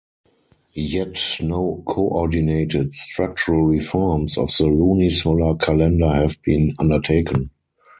Yet 0.73 1.37
no 1.43 1.83
coordinated 1.85 2.95
structural 2.95 3.65
reforms 3.65 4.35
of 4.35 4.47
the 4.57 4.63
lunisolar 4.63 5.61
calendar 5.61 6.09
have 6.09 6.41
been 6.41 6.71
undertaken. 6.79 7.51